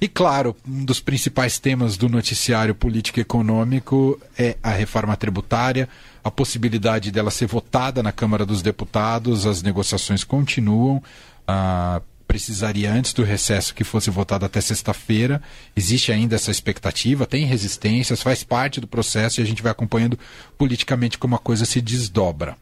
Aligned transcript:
E 0.00 0.08
claro, 0.08 0.56
um 0.66 0.84
dos 0.84 0.98
principais 0.98 1.58
temas 1.58 1.96
do 1.98 2.08
noticiário 2.08 2.74
político 2.74 3.20
econômico 3.20 4.18
é 4.38 4.56
a 4.62 4.70
reforma 4.70 5.14
tributária, 5.14 5.88
a 6.24 6.30
possibilidade 6.30 7.10
dela 7.10 7.30
ser 7.30 7.46
votada 7.46 8.02
na 8.02 8.10
Câmara 8.10 8.46
dos 8.46 8.62
Deputados, 8.62 9.46
as 9.46 9.62
negociações 9.62 10.24
continuam. 10.24 11.02
Ah, 11.46 12.00
precisaria 12.26 12.92
antes 12.92 13.12
do 13.12 13.24
recesso 13.24 13.74
que 13.74 13.82
fosse 13.82 14.08
votado 14.08 14.46
até 14.46 14.60
sexta-feira. 14.60 15.42
Existe 15.76 16.12
ainda 16.12 16.36
essa 16.36 16.50
expectativa, 16.50 17.26
tem 17.26 17.44
resistências, 17.44 18.22
faz 18.22 18.44
parte 18.44 18.80
do 18.80 18.86
processo 18.86 19.40
e 19.40 19.42
a 19.42 19.46
gente 19.46 19.62
vai 19.62 19.72
acompanhando 19.72 20.18
politicamente 20.56 21.18
como 21.18 21.34
a 21.34 21.40
coisa 21.40 21.64
se 21.66 21.80
desdobra. 21.80 22.56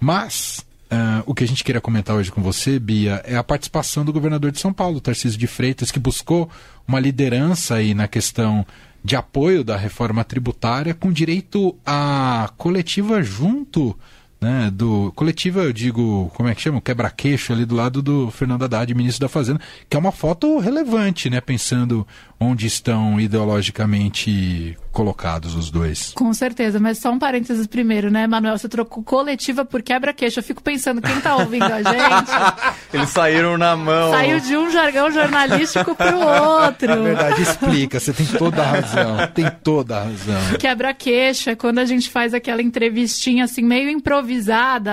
Mas 0.00 0.66
Uh, 0.92 1.22
o 1.24 1.34
que 1.34 1.42
a 1.42 1.48
gente 1.48 1.64
queria 1.64 1.80
comentar 1.80 2.14
hoje 2.14 2.30
com 2.30 2.42
você, 2.42 2.78
Bia, 2.78 3.22
é 3.24 3.34
a 3.34 3.42
participação 3.42 4.04
do 4.04 4.12
governador 4.12 4.52
de 4.52 4.60
São 4.60 4.74
Paulo, 4.74 5.00
Tarcísio 5.00 5.38
de 5.38 5.46
Freitas, 5.46 5.90
que 5.90 5.98
buscou 5.98 6.50
uma 6.86 7.00
liderança 7.00 7.76
aí 7.76 7.94
na 7.94 8.06
questão 8.06 8.66
de 9.02 9.16
apoio 9.16 9.64
da 9.64 9.74
reforma 9.74 10.22
tributária 10.22 10.92
com 10.92 11.10
direito 11.10 11.74
à 11.86 12.50
coletiva 12.58 13.22
junto 13.22 13.98
né, 14.42 14.70
do 14.72 15.12
coletivo, 15.14 15.60
eu 15.60 15.72
digo, 15.72 16.30
como 16.34 16.48
é 16.48 16.54
que 16.54 16.60
chama? 16.60 16.80
Quebra-queixo 16.80 17.52
ali 17.52 17.64
do 17.64 17.76
lado 17.76 18.02
do 18.02 18.30
Fernando 18.32 18.64
Haddad, 18.64 18.92
ministro 18.92 19.20
da 19.20 19.28
Fazenda, 19.28 19.60
que 19.88 19.96
é 19.96 20.00
uma 20.00 20.10
foto 20.10 20.58
relevante, 20.58 21.30
né, 21.30 21.40
pensando 21.40 22.06
onde 22.42 22.66
estão 22.66 23.20
ideologicamente 23.20 24.76
colocados 24.90 25.54
os 25.54 25.70
dois. 25.70 26.12
Com 26.14 26.34
certeza, 26.34 26.78
mas 26.78 26.98
só 26.98 27.10
um 27.10 27.18
parênteses 27.18 27.66
primeiro, 27.66 28.10
né, 28.10 28.26
Manuel? 28.26 28.58
Você 28.58 28.68
trocou 28.68 29.02
coletiva 29.02 29.64
por 29.64 29.82
quebra-queixo. 29.82 30.40
Eu 30.40 30.42
fico 30.42 30.62
pensando, 30.62 31.00
quem 31.00 31.18
tá 31.20 31.36
ouvindo 31.36 31.64
a 31.64 31.82
gente? 31.82 32.30
Eles 32.92 33.08
saíram 33.08 33.56
na 33.56 33.74
mão. 33.74 34.10
Saiu 34.10 34.40
de 34.40 34.56
um 34.56 34.70
jargão 34.70 35.10
jornalístico 35.10 35.94
pro 35.94 36.18
outro. 36.18 36.88
Na 36.88 36.96
verdade, 36.96 37.42
explica, 37.42 37.98
você 37.98 38.12
tem 38.12 38.26
toda 38.26 38.60
a 38.60 38.66
razão. 38.66 39.16
Tem 39.34 39.50
toda 39.62 39.96
a 39.96 40.04
razão. 40.04 40.58
Quebra-queixo 40.58 41.50
é 41.50 41.54
quando 41.54 41.78
a 41.78 41.86
gente 41.86 42.10
faz 42.10 42.34
aquela 42.34 42.60
entrevistinha 42.60 43.44
assim, 43.44 43.62
meio 43.62 43.88
improvisada, 43.88 44.31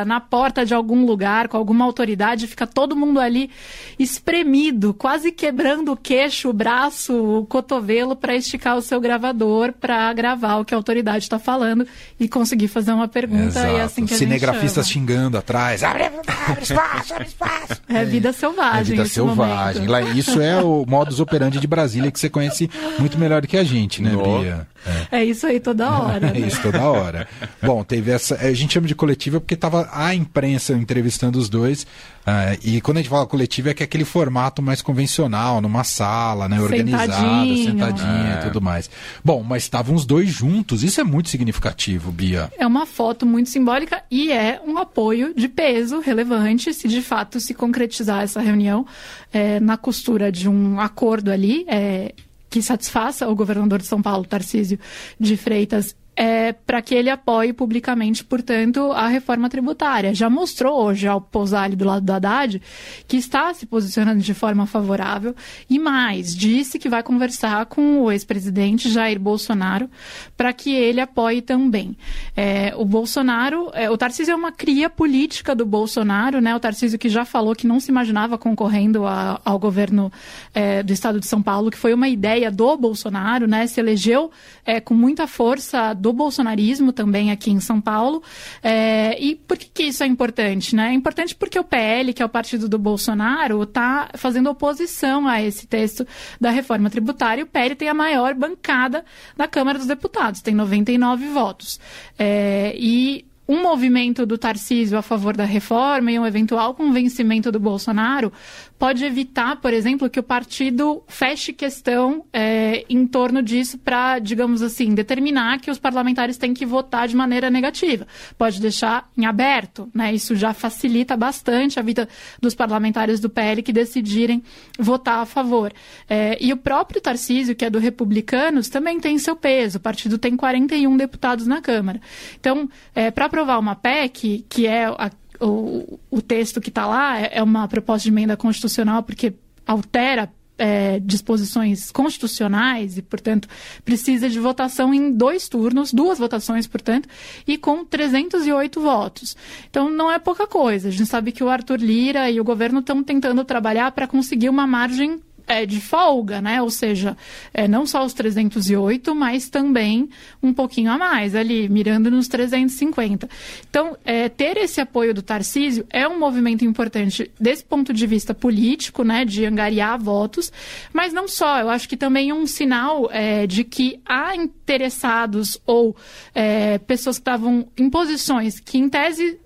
na 0.05 0.19
porta 0.19 0.65
de 0.65 0.73
algum 0.73 1.05
lugar, 1.05 1.47
com 1.47 1.57
alguma 1.57 1.85
autoridade, 1.85 2.47
fica 2.47 2.67
todo 2.67 2.95
mundo 2.95 3.19
ali 3.19 3.49
espremido, 3.97 4.93
quase 4.93 5.31
quebrando 5.31 5.91
o 5.91 5.97
queixo, 5.97 6.49
o 6.49 6.53
braço, 6.53 7.13
o 7.13 7.45
cotovelo 7.45 8.15
para 8.15 8.35
esticar 8.35 8.77
o 8.77 8.81
seu 8.81 8.99
gravador 8.99 9.73
para 9.73 10.11
gravar 10.13 10.57
o 10.57 10.65
que 10.65 10.73
a 10.73 10.77
autoridade 10.77 11.23
está 11.23 11.39
falando 11.39 11.85
e 12.19 12.27
conseguir 12.27 12.67
fazer 12.67 12.91
uma 12.91 13.07
pergunta. 13.07 13.59
Exato. 13.59 13.67
E 13.67 13.75
é 13.75 13.81
assim 13.81 14.05
que 14.05 14.13
a 14.13 14.17
Cinegrafistas 14.17 14.89
xingando 14.89 15.37
atrás. 15.37 15.83
Abre, 15.83 16.05
abre 16.05 16.63
espaço, 16.63 17.13
abre 17.13 17.27
espaço. 17.27 17.81
É 17.87 18.05
vida 18.05 18.33
selvagem. 18.33 18.79
É 18.79 18.83
vida 18.83 19.05
selvagem. 19.05 19.87
Lá, 19.87 20.01
isso 20.01 20.41
é 20.41 20.61
o 20.61 20.85
modus 20.87 21.19
operandi 21.19 21.59
de 21.59 21.67
Brasília 21.67 22.11
que 22.11 22.19
você 22.19 22.29
conhece 22.29 22.69
muito 22.97 23.17
melhor 23.17 23.41
do 23.41 23.47
que 23.47 23.57
a 23.57 23.63
gente, 23.63 24.01
né, 24.01 24.15
oh. 24.15 24.39
Bia? 24.39 24.67
É. 25.11 25.19
é. 25.19 25.25
isso 25.25 25.45
aí 25.45 25.59
toda 25.59 25.89
hora. 25.89 26.29
É 26.29 26.39
né? 26.39 26.47
isso 26.47 26.61
toda 26.61 26.81
hora. 26.81 27.27
Bom, 27.61 27.83
teve 27.83 28.11
essa. 28.11 28.35
A 28.35 28.53
gente 28.53 28.73
chama 28.73 28.87
de 28.87 28.95
coletiva 28.95 29.39
porque 29.39 29.53
estava 29.53 29.89
a 29.91 30.13
imprensa 30.13 30.73
entrevistando 30.73 31.39
os 31.39 31.49
dois. 31.49 31.83
Uh, 31.83 32.59
e 32.63 32.81
quando 32.81 32.97
a 32.97 32.99
gente 33.01 33.09
fala 33.09 33.25
coletiva 33.25 33.71
é 33.71 33.73
que 33.73 33.81
é 33.81 33.85
aquele 33.85 34.05
formato 34.05 34.61
mais 34.61 34.81
convencional, 34.81 35.61
numa 35.61 35.83
sala, 35.83 36.47
né? 36.47 36.61
Organizada, 36.61 37.13
sentadinha 37.13 38.35
é. 38.35 38.39
e 38.39 38.45
tudo 38.45 38.61
mais. 38.61 38.89
Bom, 39.23 39.41
mas 39.41 39.63
estavam 39.63 39.95
os 39.95 40.05
dois 40.05 40.29
juntos. 40.29 40.83
Isso 40.83 41.01
é 41.01 41.03
muito 41.03 41.29
significativo, 41.29 42.11
Bia. 42.11 42.51
É 42.57 42.67
uma 42.67 42.85
foto 42.85 43.25
muito 43.25 43.49
simbólica 43.49 44.03
e 44.11 44.31
é 44.31 44.61
um 44.65 44.77
apoio 44.77 45.33
de 45.33 45.47
peso 45.47 45.99
relevante 45.99 46.73
se 46.73 46.87
de 46.87 47.01
fato 47.01 47.39
se 47.39 47.53
concretizar 47.53 48.23
essa 48.23 48.41
reunião 48.41 48.85
é, 49.33 49.59
na 49.59 49.77
costura 49.77 50.31
de 50.31 50.47
um 50.47 50.79
acordo 50.79 51.31
ali. 51.31 51.65
É, 51.67 52.13
que 52.49 52.61
satisfaça 52.61 53.27
o 53.27 53.35
governador 53.35 53.79
de 53.79 53.85
São 53.85 54.01
Paulo, 54.01 54.25
Tarcísio 54.25 54.79
de 55.19 55.37
Freitas, 55.37 55.95
é, 56.19 56.51
para 56.51 56.81
que 56.81 56.93
ele 56.93 57.09
apoie 57.09 57.53
publicamente, 57.53 58.25
portanto, 58.25 58.91
a 58.91 59.07
reforma 59.07 59.49
tributária. 59.49 60.13
Já 60.13 60.29
mostrou 60.29 60.83
hoje 60.83 61.07
ao 61.07 61.21
pousar 61.21 61.63
ali 61.63 61.77
do 61.77 61.85
lado 61.85 62.05
do 62.05 62.11
Haddad 62.11 62.61
que 63.07 63.15
está 63.15 63.53
se 63.53 63.65
posicionando 63.65 64.19
de 64.19 64.33
forma 64.33 64.65
favorável 64.65 65.33
e 65.69 65.79
mais, 65.79 66.35
disse 66.35 66.77
que 66.77 66.89
vai 66.89 67.01
conversar 67.01 67.67
com 67.67 68.01
o 68.01 68.11
ex-presidente 68.11 68.89
Jair 68.89 69.17
Bolsonaro 69.17 69.89
para 70.35 70.51
que 70.51 70.75
ele 70.75 70.99
apoie 70.99 71.41
também. 71.41 71.95
É, 72.35 72.73
o 72.75 72.83
Bolsonaro, 72.83 73.71
é, 73.73 73.89
o 73.89 73.97
Tarcísio 73.97 74.33
é 74.33 74.35
uma 74.35 74.51
cria 74.51 74.89
política 74.89 75.55
do 75.55 75.65
Bolsonaro, 75.65 76.41
né? 76.41 76.53
O 76.53 76.59
Tarcísio 76.59 76.99
que 76.99 77.07
já 77.07 77.23
falou 77.23 77.55
que 77.55 77.65
não 77.65 77.79
se 77.79 77.91
imaginava 77.91 78.37
concorrendo 78.37 79.05
a, 79.05 79.39
ao 79.45 79.57
governo 79.57 80.11
é, 80.53 80.83
do 80.83 80.91
estado 80.91 81.17
de 81.17 81.27
São 81.27 81.41
Paulo, 81.41 81.71
que 81.71 81.77
foi 81.77 81.93
uma 81.93 82.09
ideia 82.09 82.51
do 82.51 82.75
Bolsonaro, 82.75 83.47
né? 83.47 83.67
Se 83.67 83.79
elegeu 83.79 84.29
é, 84.65 84.81
com 84.81 84.93
muita 84.93 85.25
força 85.25 85.93
do 85.93 86.08
do 86.09 86.13
bolsonarismo 86.13 86.91
também 86.91 87.31
aqui 87.31 87.51
em 87.51 87.59
São 87.59 87.79
Paulo. 87.79 88.23
É, 88.63 89.15
e 89.21 89.35
por 89.35 89.57
que, 89.57 89.69
que, 89.71 89.83
isso 89.83 90.03
é 90.03 90.07
importante? 90.07 90.75
Né? 90.75 90.89
É 90.89 90.93
importante 90.93 91.35
porque 91.35 91.59
o 91.59 91.63
PL, 91.63 92.13
que 92.13 92.21
é 92.21 92.25
o 92.25 92.29
partido 92.29 92.67
do 92.67 92.79
Bolsonaro, 92.79 93.61
está 93.61 94.09
fazendo 94.15 94.49
oposição 94.49 95.27
a 95.27 95.41
esse 95.41 95.67
texto 95.67 96.05
da 96.41 96.49
reforma 96.49 96.89
tributária. 96.89 97.41
E 97.41 97.43
o 97.43 97.47
PL 97.47 97.75
tem 97.75 97.87
a 97.87 97.93
maior 97.93 98.33
bancada 98.33 99.05
da 99.37 99.47
Câmara 99.47 99.77
dos 99.77 99.87
Deputados, 99.87 100.41
tem 100.41 100.55
99 100.55 101.27
votos. 101.27 101.79
É, 102.17 102.73
e 102.75 103.25
um 103.47 103.63
movimento 103.63 104.27
do 104.27 104.37
Tarcísio 104.37 104.97
a 104.97 105.01
favor 105.01 105.35
da 105.35 105.43
reforma 105.43 106.11
e 106.11 106.19
um 106.19 106.25
eventual 106.25 106.75
convencimento 106.75 107.51
do 107.51 107.59
Bolsonaro 107.59 108.31
pode 108.79 109.03
evitar, 109.03 109.57
por 109.57 109.73
exemplo, 109.73 110.09
que 110.09 110.21
o 110.21 110.23
partido 110.23 111.03
feche 111.05 111.51
questão 111.51 112.25
é, 112.31 112.85
em 112.89 113.05
torno 113.05 113.43
disso 113.43 113.77
para, 113.77 114.19
digamos 114.19 114.61
assim, 114.61 114.95
determinar 114.95 115.59
que 115.59 115.69
os 115.69 115.77
parlamentares 115.77 116.37
têm 116.37 116.53
que 116.53 116.65
votar 116.65 117.05
de 117.05 117.15
maneira 117.15 117.49
negativa. 117.49 118.07
Pode 118.37 118.61
deixar 118.61 119.09
em 119.17 119.25
aberto, 119.25 119.91
né? 119.93 120.13
Isso 120.13 120.33
já 120.33 120.53
facilita 120.53 121.17
bastante 121.17 121.77
a 121.77 121.81
vida 121.81 122.07
dos 122.41 122.55
parlamentares 122.55 123.19
do 123.19 123.29
PL 123.29 123.61
que 123.61 123.73
decidirem 123.73 124.41
votar 124.79 125.19
a 125.19 125.25
favor. 125.25 125.73
É, 126.09 126.37
e 126.39 126.53
o 126.53 126.57
próprio 126.57 127.01
Tarcísio, 127.01 127.55
que 127.55 127.65
é 127.65 127.69
do 127.69 127.79
Republicanos, 127.79 128.69
também 128.69 128.97
tem 128.97 129.19
seu 129.19 129.35
peso. 129.35 129.77
O 129.77 129.81
partido 129.81 130.17
tem 130.17 130.37
41 130.37 130.95
deputados 130.95 131.45
na 131.45 131.61
Câmara. 131.61 131.99
Então, 132.39 132.69
é, 132.95 133.11
para 133.11 133.25
aprovar 133.25 133.59
uma 133.59 133.75
PEC, 133.75 134.45
que 134.47 134.65
é 134.65 134.85
a 134.85 135.11
o, 135.39 135.99
o 136.09 136.21
texto 136.21 136.59
que 136.59 136.69
está 136.69 136.85
lá 136.85 137.19
é, 137.19 137.31
é 137.33 137.43
uma 137.43 137.67
proposta 137.67 138.03
de 138.03 138.09
emenda 138.09 138.35
constitucional 138.35 139.03
porque 139.03 139.33
altera 139.65 140.29
é, 140.59 140.99
disposições 140.99 141.89
constitucionais 141.89 142.97
e, 142.97 143.01
portanto, 143.01 143.47
precisa 143.85 144.29
de 144.29 144.39
votação 144.39 144.93
em 144.93 145.11
dois 145.11 145.47
turnos, 145.47 145.93
duas 145.93 146.19
votações, 146.19 146.67
portanto, 146.67 147.07
e 147.47 147.57
com 147.57 147.85
308 147.85 148.81
votos. 148.81 149.37
Então, 149.69 149.89
não 149.89 150.11
é 150.11 150.19
pouca 150.19 150.45
coisa. 150.45 150.89
A 150.89 150.91
gente 150.91 151.05
sabe 151.05 151.31
que 151.31 151.43
o 151.43 151.49
Arthur 151.49 151.79
Lira 151.79 152.29
e 152.29 152.41
o 152.41 152.43
governo 152.43 152.81
estão 152.81 153.01
tentando 153.01 153.43
trabalhar 153.45 153.91
para 153.93 154.05
conseguir 154.05 154.49
uma 154.49 154.67
margem 154.67 155.21
é, 155.49 155.65
de 155.65 155.81
folga, 155.81 156.39
né? 156.39 156.61
Ou 156.61 156.69
seja, 156.69 157.17
é, 157.51 157.67
não 157.67 157.85
só 157.87 158.05
os 158.05 158.13
308, 158.13 159.15
mas 159.15 159.49
também 159.49 160.07
um 160.41 160.53
pouquinho 160.53 160.91
a 160.91 160.97
mais 160.97 161.33
ali, 161.33 161.67
mirando 161.67 162.11
nos 162.11 162.27
350. 162.27 163.27
Então, 163.67 163.97
é, 164.05 164.29
ter 164.29 164.55
esse 164.57 164.79
apoio 164.79 165.11
do 165.11 165.23
Tarcísio 165.23 165.85
é 165.89 166.07
um 166.07 166.19
movimento 166.19 166.63
importante 166.63 167.31
desse 167.39 167.65
ponto 167.65 167.91
de 167.91 168.05
vista 168.05 168.31
político, 168.33 169.03
né? 169.03 169.25
De 169.25 169.43
angariar 169.43 169.99
votos, 169.99 170.53
mas 170.93 171.11
não 171.11 171.27
só. 171.27 171.59
Eu 171.59 171.69
acho 171.69 171.89
que 171.89 171.97
também 171.97 172.29
é 172.29 172.33
um 172.33 172.45
sinal 172.45 173.09
é, 173.11 173.47
de 173.47 173.63
que 173.63 173.99
há 174.05 174.35
interessados 174.69 175.59
ou 175.65 175.95
é, 176.35 176.77
pessoas 176.77 177.17
que 177.17 177.21
estavam 177.21 177.67
em 177.75 177.89
posições 177.89 178.59
que, 178.59 178.77
em 178.77 178.87
tese, 178.87 179.39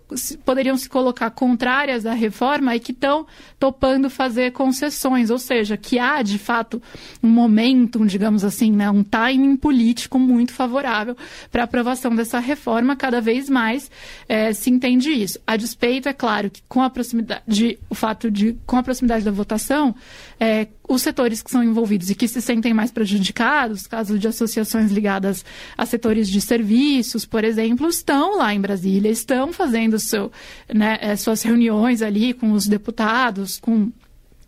poderiam 0.44 0.78
se 0.78 0.90
colocar 0.90 1.30
contrárias 1.32 2.06
à 2.06 2.14
reforma 2.14 2.76
e 2.76 2.80
que 2.80 2.92
estão 2.92 3.26
topando 3.58 4.10
fazer 4.10 4.52
concessões, 4.52 5.30
ou 5.30 5.40
seja, 5.40 5.78
que 5.78 5.98
há 5.98 6.22
de 6.22 6.38
fato 6.38 6.82
um 7.24 7.30
momento, 7.30 8.06
digamos 8.06 8.44
assim, 8.44 8.72
né, 8.72 8.92
um 8.92 9.04
timing 9.04 9.56
político 9.56 10.20
muito 10.20 10.52
favorável 10.52 11.16
para 11.50 11.64
a 11.64 11.66
aprovação 11.66 12.14
dessa 12.14 12.40
reforma. 12.40 12.96
Cada 12.96 13.22
vez 13.22 13.50
mais 13.50 13.90
é, 14.28 14.52
se 14.54 14.70
entende 14.70 15.10
isso. 15.10 15.40
A 15.48 15.56
despeito, 15.56 16.10
é 16.10 16.14
claro, 16.14 16.50
que 16.50 16.62
com 16.68 16.82
a 16.82 16.90
proximidade, 16.90 17.80
o 17.90 17.96
fato 17.96 18.30
de 18.30 18.58
com 18.66 18.78
a 18.78 18.84
proximidade 18.84 19.24
da 19.24 19.32
votação, 19.32 19.96
é, 20.40 20.68
os 20.88 21.02
setores 21.02 21.42
que 21.42 21.50
são 21.50 21.64
envolvidos 21.64 22.10
e 22.10 22.16
que 22.16 22.28
se 22.28 22.42
sentem 22.42 22.74
mais 22.74 22.92
prejudicados, 22.92 23.88
casos 23.88 24.20
de 24.20 24.28
associações 24.28 24.92
ligadas 24.92 25.46
a 25.78 25.86
setores 25.86 26.30
de 26.30 26.42
serviços, 26.42 27.26
por 27.26 27.44
exemplo, 27.44 27.88
estão 27.88 28.38
lá 28.38 28.54
em 28.54 28.60
Brasília, 28.60 29.10
estão 29.10 29.54
fazendo 29.54 29.98
seu, 29.98 30.32
né, 30.74 30.98
eh, 31.02 31.16
suas 31.16 31.42
reuniões 31.42 32.02
ali 32.02 32.34
com 32.34 32.52
os 32.52 32.68
deputados, 32.68 33.60
com 33.60 33.92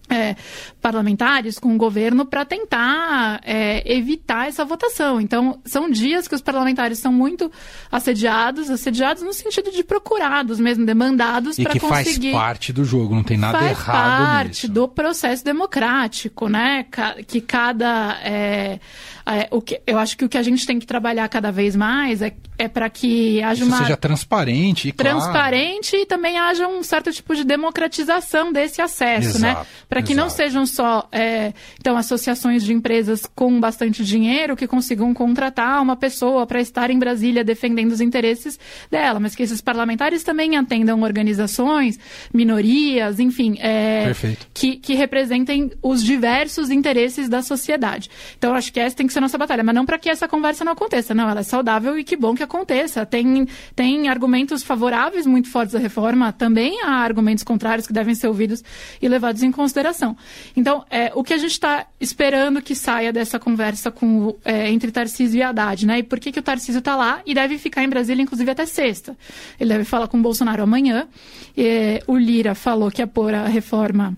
é, 0.09 0.35
parlamentares 0.81 1.57
com 1.57 1.73
o 1.73 1.77
governo 1.77 2.25
para 2.25 2.45
tentar 2.45 3.39
é, 3.43 3.81
evitar 3.91 4.47
essa 4.47 4.63
votação. 4.63 5.19
Então, 5.19 5.59
são 5.65 5.89
dias 5.89 6.27
que 6.27 6.35
os 6.35 6.41
parlamentares 6.41 6.99
são 6.99 7.11
muito 7.11 7.51
assediados, 7.91 8.69
assediados 8.69 9.23
no 9.23 9.33
sentido 9.33 9.71
de 9.71 9.83
procurados 9.83 10.59
mesmo, 10.59 10.85
demandados 10.85 11.57
para 11.57 11.79
conseguir... 11.79 12.31
faz 12.31 12.43
parte 12.43 12.73
do 12.73 12.85
jogo, 12.85 13.15
não 13.15 13.23
tem 13.23 13.37
nada 13.37 13.57
faz 13.59 13.71
errado 13.71 14.25
parte 14.25 14.47
nisso. 14.47 14.69
do 14.69 14.87
processo 14.87 15.43
democrático, 15.43 16.47
né? 16.47 16.85
Que 17.27 17.41
cada... 17.41 18.19
É, 18.23 18.79
é, 19.25 19.47
o 19.49 19.59
que, 19.59 19.81
eu 19.87 19.97
acho 19.97 20.15
que 20.15 20.23
o 20.23 20.29
que 20.29 20.37
a 20.37 20.43
gente 20.43 20.67
tem 20.67 20.77
que 20.77 20.85
trabalhar 20.85 21.27
cada 21.29 21.51
vez 21.51 21.75
mais 21.75 22.21
é, 22.21 22.33
é 22.59 22.67
para 22.67 22.87
que 22.89 23.41
haja 23.41 23.63
Isso 23.63 23.73
uma... 23.73 23.81
seja 23.81 23.97
transparente, 23.97 24.91
Transparente 24.91 25.91
claro. 25.91 26.03
e 26.03 26.05
também 26.05 26.37
haja 26.37 26.67
um 26.67 26.83
certo 26.83 27.11
tipo 27.11 27.35
de 27.35 27.43
democratização 27.43 28.53
desse 28.53 28.81
acesso, 28.81 29.39
né? 29.39 29.49
Exato, 29.49 29.61
né? 29.61 29.67
Para 29.89 30.01
que 30.03 30.13
não 30.13 30.29
sejam 30.29 30.65
só 30.67 31.07
é, 31.11 31.53
então 31.79 31.97
associações 31.97 32.63
de 32.63 32.71
empresas 32.71 33.25
com 33.33 33.59
bastante 33.59 34.03
dinheiro 34.03 34.55
que 34.55 34.67
consigam 34.67 35.11
contratar 35.11 35.81
uma 35.81 35.95
pessoa 35.95 36.45
para 36.45 36.61
estar 36.61 36.91
em 36.91 36.99
Brasília 36.99 37.43
defendendo 37.43 37.91
os 37.91 38.01
interesses 38.01 38.59
dela, 38.91 39.19
mas 39.19 39.35
que 39.35 39.41
esses 39.41 39.59
parlamentares 39.59 40.23
também 40.23 40.55
atendam 40.55 41.01
organizações, 41.01 41.99
minorias, 42.31 43.19
enfim, 43.19 43.57
é, 43.59 44.11
que, 44.53 44.75
que 44.75 44.93
representem 44.93 45.71
os 45.81 46.03
diversos 46.03 46.69
interesses 46.69 47.27
da 47.27 47.41
sociedade. 47.41 48.09
Então, 48.37 48.53
acho 48.53 48.71
que 48.71 48.79
essa 48.79 48.95
tem 48.95 49.07
que 49.07 49.14
ser 49.15 49.21
nossa 49.21 49.37
batalha, 49.37 49.63
mas 49.63 49.73
não 49.73 49.85
para 49.85 49.97
que 49.97 50.09
essa 50.09 50.27
conversa 50.27 50.63
não 50.63 50.73
aconteça. 50.73 51.13
Não, 51.13 51.29
ela 51.29 51.39
é 51.39 51.43
saudável 51.43 51.97
e 51.97 52.03
que 52.03 52.15
bom 52.15 52.35
que 52.35 52.43
aconteça. 52.43 53.05
Tem, 53.05 53.47
tem 53.75 54.09
argumentos 54.09 54.61
favoráveis 54.61 55.25
muito 55.25 55.49
fortes 55.49 55.73
à 55.73 55.79
reforma, 55.79 56.31
também 56.31 56.81
há 56.83 56.97
argumentos 56.97 57.43
contrários 57.43 57.87
que 57.87 57.93
devem 57.93 58.13
ser 58.13 58.27
ouvidos 58.27 58.63
e 59.01 59.07
levados 59.07 59.41
em 59.41 59.51
consideração. 59.51 60.15
Então, 60.55 60.85
é, 60.89 61.11
o 61.15 61.23
que 61.23 61.33
a 61.33 61.37
gente 61.37 61.51
está 61.51 61.87
esperando 61.99 62.61
que 62.61 62.75
saia 62.75 63.11
dessa 63.13 63.39
conversa 63.39 63.89
com, 63.89 64.35
é, 64.43 64.69
entre 64.69 64.91
Tarcísio 64.91 65.39
e 65.39 65.43
Haddad, 65.43 65.85
né? 65.85 65.99
E 65.99 66.03
por 66.03 66.19
que, 66.19 66.31
que 66.31 66.39
o 66.39 66.43
Tarcísio 66.43 66.79
está 66.79 66.95
lá 66.95 67.21
e 67.25 67.33
deve 67.33 67.57
ficar 67.57 67.83
em 67.83 67.89
Brasília, 67.89 68.21
inclusive, 68.21 68.51
até 68.51 68.65
sexta. 68.65 69.17
Ele 69.59 69.69
deve 69.69 69.85
falar 69.85 70.07
com 70.07 70.17
o 70.17 70.21
Bolsonaro 70.21 70.61
amanhã. 70.61 71.07
E, 71.55 72.01
o 72.05 72.17
Lira 72.17 72.53
falou 72.53 72.91
que 72.91 73.01
ia 73.01 73.07
pôr 73.07 73.33
a 73.33 73.47
reforma 73.47 74.15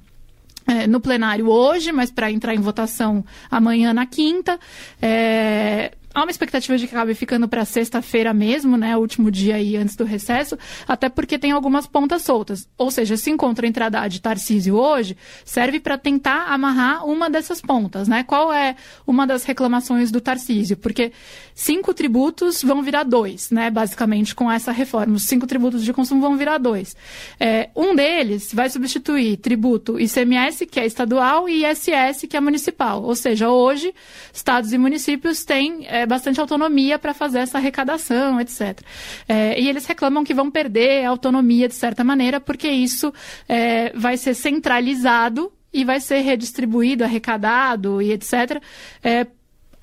é, 0.68 0.86
no 0.86 1.00
plenário 1.00 1.50
hoje, 1.50 1.92
mas 1.92 2.12
para 2.12 2.32
entrar 2.32 2.54
em 2.54 2.60
votação 2.60 3.24
amanhã 3.50 3.94
na 3.94 4.06
quinta. 4.06 4.60
É, 5.02 5.94
há 6.18 6.24
uma 6.24 6.32
expectativa 6.32 6.76
de 6.80 6.88
que 6.88 6.96
acabe 6.96 7.14
ficando 7.14 7.48
para 7.48 7.64
sexta-feira 7.64 8.34
mesmo, 8.34 8.76
né, 8.76 8.98
o 8.98 9.00
último 9.00 9.30
dia 9.30 9.56
aí 9.56 9.78
antes 9.78 9.96
do 9.96 10.04
recesso, 10.04 10.58
até 10.88 11.10
porque 11.10 11.38
tem 11.38 11.52
algumas 11.52 11.86
pontas 11.86 12.24
soltas. 12.24 12.68
Ou 12.76 12.90
seja, 12.90 13.16
se 13.16 13.30
encontra 13.30 13.68
entre 13.68 13.84
Haddad 13.84 14.18
e 14.18 14.20
Tarcísio 14.20 14.76
hoje, 14.76 15.16
serve 15.46 15.80
para 15.80 15.96
tentar 15.96 16.48
amarrar 16.48 17.06
uma 17.06 17.30
dessas 17.30 17.62
pontas, 17.62 18.08
né? 18.08 18.24
Qual 18.24 18.52
é 18.52 18.76
uma 19.06 19.28
das 19.28 19.44
reclamações 19.44 20.10
do 20.10 20.20
Tarcísio? 20.20 20.76
Porque 20.76 21.12
cinco 21.54 21.94
tributos 21.94 22.64
vão 22.64 22.82
virar 22.82 23.04
dois, 23.04 23.52
né, 23.52 23.70
basicamente, 23.70 24.34
com 24.34 24.52
essa 24.52 24.72
reforma. 24.72 25.18
Os 25.18 25.24
cinco 25.24 25.46
tributos 25.46 25.84
de 25.84 25.94
consumo 25.94 26.20
vão 26.20 26.36
virar 26.36 26.58
dois. 26.58 26.96
É, 27.40 27.70
um 27.76 27.94
deles 27.94 28.52
vai 28.52 28.72
substituir 28.72 29.38
tributo 29.38 30.00
ICMS, 30.00 30.66
que 30.66 30.80
é 30.80 30.86
estadual, 30.88 31.48
e 31.48 31.64
ISS, 31.64 32.26
que 32.28 32.36
é 32.36 32.42
municipal. 32.42 33.04
Ou 33.04 33.16
seja, 33.16 33.52
hoje, 33.52 33.94
estados 34.34 34.74
e 34.74 34.80
municípios 34.80 35.46
têm 35.46 35.86
é, 35.86 36.07
bastante 36.08 36.40
autonomia 36.40 36.98
para 36.98 37.14
fazer 37.14 37.40
essa 37.40 37.58
arrecadação, 37.58 38.40
etc. 38.40 38.82
É, 39.28 39.60
e 39.60 39.70
eles 39.70 39.86
reclamam 39.86 40.24
que 40.24 40.34
vão 40.34 40.50
perder 40.50 41.06
a 41.06 41.10
autonomia 41.10 41.68
de 41.68 41.76
certa 41.76 42.04
maneira, 42.04 42.40
porque 42.40 42.68
isso 42.68 43.14
é, 43.48 43.92
vai 43.94 44.18
ser 44.18 44.34
centralizado 44.34 45.52
e 45.72 45.84
vai 45.84 46.00
ser 46.00 46.20
redistribuído, 46.20 47.04
arrecadado 47.04 48.02
e 48.02 48.12
etc. 48.12 48.62
É, 49.04 49.28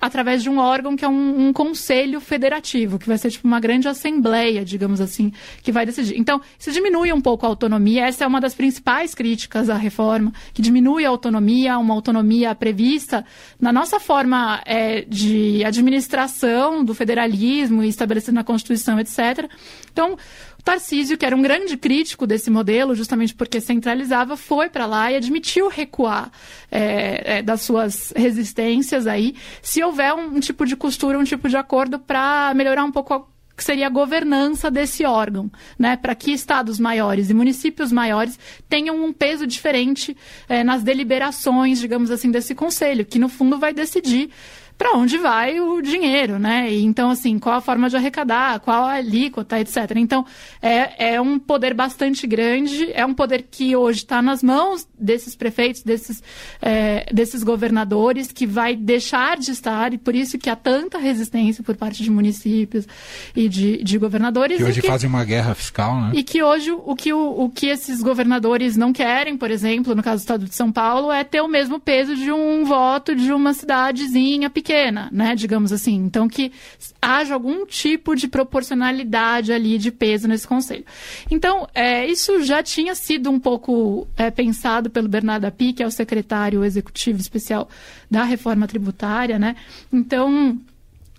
através 0.05 0.43
de 0.43 0.49
um 0.49 0.59
órgão 0.59 0.95
que 0.95 1.03
é 1.03 1.07
um, 1.07 1.47
um, 1.47 1.53
conselho 1.53 2.21
federativo, 2.21 2.99
que 2.99 3.07
vai 3.07 3.17
ser 3.17 3.31
tipo 3.31 3.47
uma 3.47 3.59
grande 3.59 3.87
assembleia, 3.87 4.63
digamos 4.63 5.01
assim, 5.01 5.33
que 5.63 5.71
vai 5.71 5.83
decidir. 5.83 6.15
Então, 6.15 6.39
isso 6.59 6.71
diminui 6.71 7.11
um 7.11 7.19
pouco 7.19 7.43
a 7.45 7.49
autonomia. 7.49 8.05
Essa 8.05 8.23
é 8.23 8.27
uma 8.27 8.39
das 8.39 8.53
principais 8.53 9.15
críticas 9.15 9.67
à 9.67 9.75
reforma, 9.75 10.31
que 10.53 10.61
diminui 10.61 11.05
a 11.05 11.09
autonomia, 11.09 11.79
uma 11.79 11.95
autonomia 11.95 12.53
prevista 12.53 13.25
na 13.59 13.73
nossa 13.73 13.99
forma 13.99 14.61
é, 14.65 15.01
de 15.01 15.63
administração 15.65 16.85
do 16.85 16.93
federalismo 16.93 17.83
e 17.83 17.87
estabelecida 17.87 18.33
na 18.33 18.43
Constituição, 18.43 18.99
etc. 18.99 19.49
Então, 19.91 20.17
Tarcísio, 20.65 21.15
que 21.15 21.23
era 21.23 21.35
um 21.35 21.43
grande 21.43 21.77
crítico 21.77 22.25
desse 22.25 22.49
modelo, 22.49 22.95
justamente 22.95 23.35
porque 23.35 23.61
centralizava, 23.61 24.35
foi 24.35 24.67
para 24.67 24.87
lá 24.87 25.11
e 25.11 25.15
admitiu 25.15 25.69
recuar 25.69 26.31
é, 26.71 27.37
é, 27.37 27.41
das 27.43 27.61
suas 27.61 28.11
resistências 28.15 29.05
aí, 29.05 29.35
se 29.61 29.83
houver 29.83 30.15
um, 30.15 30.37
um, 30.37 30.39
tipo 30.39 30.65
de 30.65 30.75
costura, 30.75 31.19
um 31.19 31.23
tipo 31.23 31.47
de 31.47 31.55
acordo 31.55 31.99
para 31.99 32.51
melhorar 32.55 32.83
um 32.83 32.91
pouco 32.91 33.13
a 33.13 33.23
que 33.55 33.63
seria 33.63 33.87
a 33.87 33.89
governança 33.89 34.69
desse 34.69 35.05
órgão, 35.05 35.49
né? 35.79 35.95
Para 35.95 36.13
que 36.13 36.31
estados 36.31 36.77
maiores 36.77 37.29
e 37.29 37.33
municípios 37.33 37.89
maiores 37.89 38.37
tenham 38.67 39.01
um 39.01 39.13
peso 39.13 39.47
diferente 39.47 40.17
é, 40.49 40.61
nas 40.61 40.83
deliberações, 40.83 41.79
digamos 41.79 42.11
assim, 42.11 42.29
desse 42.29 42.53
conselho, 42.53 43.05
que 43.05 43.17
no 43.17 43.29
fundo 43.29 43.57
vai 43.57 43.73
decidir 43.73 44.29
para 44.77 44.97
onde 44.97 45.17
vai 45.17 45.59
o 45.59 45.81
dinheiro, 45.81 46.37
né? 46.37 46.71
E, 46.71 46.83
então, 46.83 47.09
assim, 47.09 47.39
qual 47.39 47.55
a 47.55 47.61
forma 47.61 47.89
de 47.89 47.95
arrecadar, 47.95 48.59
qual 48.59 48.83
a 48.83 48.93
alíquota, 48.93 49.59
etc. 49.59 49.77
Então, 49.95 50.25
é, 50.61 51.13
é 51.13 51.21
um 51.21 51.39
poder 51.39 51.73
bastante 51.73 52.27
grande, 52.27 52.91
é 52.91 53.05
um 53.05 53.13
poder 53.13 53.45
que 53.49 53.75
hoje 53.75 53.99
está 53.99 54.21
nas 54.21 54.43
mãos 54.43 54.85
desses 54.99 55.35
prefeitos, 55.35 55.81
desses, 55.81 56.21
é, 56.61 57.05
desses 57.13 57.41
governadores, 57.41 58.31
que 58.31 58.45
vai 58.45 58.75
deixar 58.75 59.37
de 59.37 59.51
estar, 59.51 59.93
e 59.93 59.97
por 59.97 60.13
isso 60.13 60.37
que 60.37 60.49
há 60.49 60.55
tanta 60.55 60.97
resistência 60.97 61.63
por 61.63 61.75
parte 61.77 62.03
de 62.03 62.11
municípios 62.11 62.85
e 63.33 63.47
de, 63.47 63.81
de 63.81 63.97
governadores. 63.97 64.57
Que 64.57 64.63
hoje 64.63 64.81
que, 64.81 64.87
fazem 64.87 65.09
uma 65.09 65.23
guerra 65.23 65.55
fiscal, 65.55 66.01
né? 66.01 66.11
E 66.13 66.23
que 66.23 66.43
hoje 66.43 66.71
o 66.71 66.95
que, 66.95 67.13
o, 67.13 67.45
o 67.45 67.49
que 67.49 67.67
esses 67.67 68.01
governadores 68.01 68.75
não 68.75 68.91
querem, 68.91 69.37
por 69.37 69.49
exemplo, 69.49 69.95
no 69.95 70.03
caso 70.03 70.17
do 70.17 70.25
estado 70.25 70.45
de 70.45 70.55
São 70.55 70.69
Paulo, 70.69 71.11
é 71.11 71.23
ter 71.23 71.39
o 71.39 71.47
mesmo 71.47 71.79
peso 71.79 72.13
de 72.13 72.29
um 72.29 72.65
voto 72.65 73.15
de 73.15 73.31
uma 73.31 73.53
cidadezinha 73.53 74.49
pequena 74.49 74.64
pequena, 74.65 75.09
né, 75.11 75.35
digamos 75.35 75.71
assim. 75.71 75.93
Então, 75.93 76.27
que 76.27 76.51
haja 76.99 77.35
algum 77.35 77.67
tipo 77.67 78.15
de 78.15 78.27
proporcionalidade 78.27 79.53
ali 79.53 79.77
de 79.77 79.91
peso 79.91 80.27
nesse 80.27 80.47
conselho. 80.47 80.83
Então, 81.29 81.67
é, 81.75 82.07
isso 82.07 82.43
já 82.43 82.63
tinha 82.63 82.95
sido 82.95 83.29
um 83.29 83.39
pouco 83.39 84.07
é, 84.17 84.31
pensado 84.31 84.89
pelo 84.89 85.07
Bernardo 85.07 85.45
Api, 85.45 85.71
que 85.71 85.83
é 85.83 85.85
o 85.85 85.91
secretário 85.91 86.65
executivo 86.65 87.21
especial 87.21 87.69
da 88.09 88.23
reforma 88.23 88.67
tributária, 88.67 89.37
né? 89.37 89.55
Então, 89.93 90.59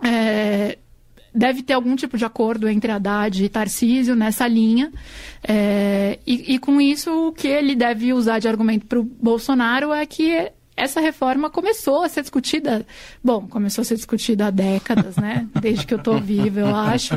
é, 0.03 0.77
deve 1.33 1.63
ter 1.63 1.75
algum 1.75 1.95
tipo 1.95 2.19
de 2.19 2.25
acordo 2.25 2.69
entre 2.69 2.91
Haddad 2.91 3.45
e 3.45 3.49
Tarcísio 3.49 4.17
nessa 4.17 4.49
linha. 4.49 4.91
É, 5.47 6.19
e, 6.27 6.55
e, 6.55 6.59
com 6.59 6.81
isso, 6.81 7.29
o 7.29 7.33
que 7.33 7.47
ele 7.47 7.77
deve 7.77 8.13
usar 8.13 8.41
de 8.41 8.49
argumento 8.49 8.87
para 8.87 8.99
o 8.99 9.05
Bolsonaro 9.05 9.93
é 9.93 10.05
que 10.05 10.51
essa 10.77 11.01
reforma 11.01 11.49
começou 11.49 12.03
a 12.03 12.09
ser 12.09 12.21
discutida. 12.21 12.87
Bom, 13.25 13.47
começou 13.49 13.83
a 13.83 13.85
ser 13.85 13.97
discutida 13.97 14.49
há 14.49 14.51
décadas, 14.51 15.17
né? 15.17 15.49
Desde 15.61 15.87
que 15.87 15.95
eu 15.95 15.99
estou 15.99 16.21
viva, 16.21 16.61
eu 16.61 16.75
acho. 16.75 17.15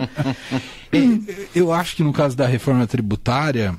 Eu 1.53 1.73
acho 1.73 1.95
que 1.95 2.03
no 2.03 2.13
caso 2.13 2.37
da 2.37 2.47
reforma 2.47 2.87
tributária 2.87 3.75